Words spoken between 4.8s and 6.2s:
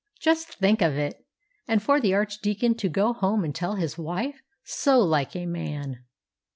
like a man!